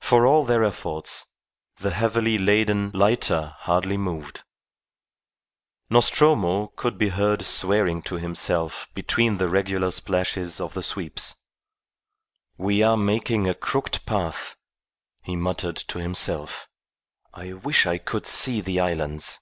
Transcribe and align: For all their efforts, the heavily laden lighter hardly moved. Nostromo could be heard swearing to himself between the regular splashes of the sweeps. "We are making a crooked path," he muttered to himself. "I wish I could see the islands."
For 0.00 0.24
all 0.26 0.46
their 0.46 0.64
efforts, 0.64 1.26
the 1.76 1.90
heavily 1.90 2.38
laden 2.38 2.90
lighter 2.94 3.54
hardly 3.58 3.98
moved. 3.98 4.42
Nostromo 5.90 6.68
could 6.76 6.96
be 6.96 7.10
heard 7.10 7.42
swearing 7.44 8.00
to 8.04 8.14
himself 8.14 8.88
between 8.94 9.36
the 9.36 9.50
regular 9.50 9.90
splashes 9.90 10.62
of 10.62 10.72
the 10.72 10.80
sweeps. 10.82 11.34
"We 12.56 12.82
are 12.82 12.96
making 12.96 13.46
a 13.46 13.52
crooked 13.52 14.06
path," 14.06 14.56
he 15.22 15.36
muttered 15.36 15.76
to 15.76 15.98
himself. 15.98 16.66
"I 17.34 17.52
wish 17.52 17.84
I 17.86 17.98
could 17.98 18.26
see 18.26 18.62
the 18.62 18.80
islands." 18.80 19.40